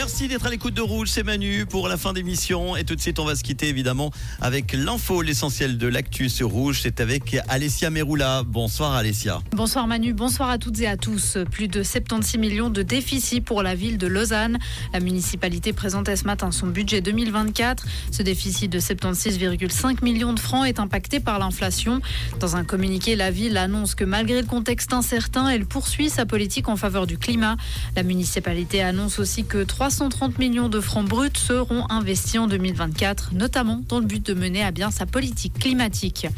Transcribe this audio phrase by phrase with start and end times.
[0.00, 2.74] Merci d'être à l'écoute de Rouge, c'est Manu pour la fin d'émission.
[2.74, 6.48] Et tout de suite, on va se quitter évidemment avec l'info, l'essentiel de l'actu sur
[6.48, 6.80] Rouge.
[6.82, 8.42] C'est avec Alessia Meroula.
[8.46, 9.42] Bonsoir Alessia.
[9.50, 11.36] Bonsoir Manu, bonsoir à toutes et à tous.
[11.50, 14.58] Plus de 76 millions de déficit pour la ville de Lausanne.
[14.94, 17.84] La municipalité présentait ce matin son budget 2024.
[18.10, 22.00] Ce déficit de 76,5 millions de francs est impacté par l'inflation.
[22.38, 26.68] Dans un communiqué, la ville annonce que malgré le contexte incertain, elle poursuit sa politique
[26.70, 27.58] en faveur du climat.
[27.96, 33.82] La municipalité annonce aussi que 330 millions de francs bruts seront investis en 2024, notamment
[33.88, 36.28] dans le but de mener à bien sa politique climatique.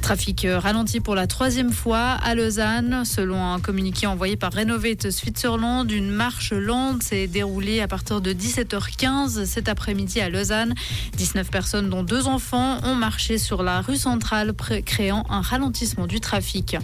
[0.00, 3.04] Trafic ralenti pour la troisième fois à Lausanne.
[3.04, 8.32] Selon un communiqué envoyé par Renovate Switzerland, une marche lente s'est déroulée à partir de
[8.32, 10.72] 17h15 cet après-midi à Lausanne.
[11.16, 14.54] 19 personnes, dont deux enfants, ont marché sur la rue centrale,
[14.86, 16.76] créant un ralentissement du trafic.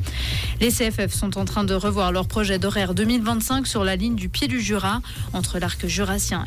[0.60, 4.28] Les CFF sont en train de revoir leur projet d'horaire 2025 sur la ligne du
[4.28, 5.00] pied du Jura,
[5.32, 5.86] entre l'arc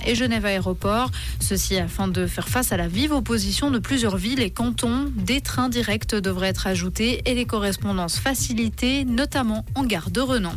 [0.05, 1.11] et Genève Aéroport.
[1.39, 5.11] Ceci afin de faire face à la vive opposition de plusieurs villes et cantons.
[5.15, 10.53] Des trains directs devraient être ajoutés et les correspondances facilitées, notamment en gare de Renan.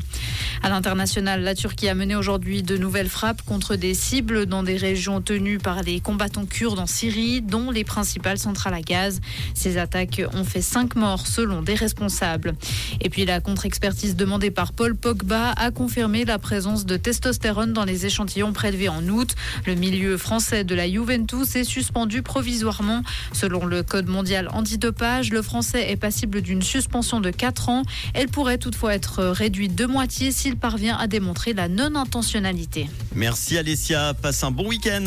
[0.62, 4.76] À l'international, la Turquie a mené aujourd'hui de nouvelles frappes contre des cibles dans des
[4.76, 9.20] régions tenues par les combattants kurdes en Syrie, dont les principales centrales à gaz.
[9.54, 12.54] Ces attaques ont fait cinq morts selon des responsables.
[13.00, 17.84] Et puis la contre-expertise demandée par Paul Pogba a confirmé la présence de testostérone dans
[17.84, 19.36] les échantillons prélevés en août.
[19.66, 23.02] Le milieu français de la Juventus est suspendu provisoirement.
[23.32, 27.82] Selon le Code mondial antidopage, le français est passible d'une suspension de 4 ans.
[28.14, 32.88] Elle pourrait toutefois être réduite de moitié s'il parvient à démontrer la non-intentionnalité.
[33.14, 35.04] Merci Alessia, passe un bon week-end.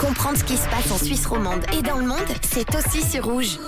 [0.00, 3.26] Comprendre ce qui se passe en Suisse romande et dans le monde, c'est aussi sur
[3.26, 3.58] rouge.